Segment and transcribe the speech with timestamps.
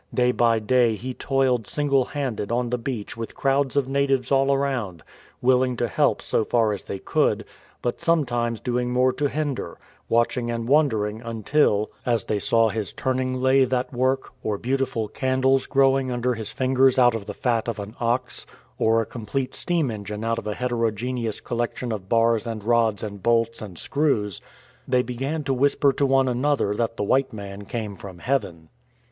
[0.11, 4.51] Day by day he toiled single handed on the beach with crowds of natives all
[4.51, 5.03] around,
[5.43, 7.45] willing to help so far as they could,
[7.83, 9.77] but sometimes doing more to hinder,
[10.09, 14.33] watching and wondering until, as they saw his turning lathe at 105 THE "DATSY" work,
[14.41, 18.47] or beautiful candles growing under his fingers out of the fat of an ox,
[18.79, 23.21] or a complete steam engine out of a heterogeneous collection of bars and rods and
[23.21, 24.41] bolts and screws,
[24.87, 28.69] they began to whisper to one another that the white man came from heaven.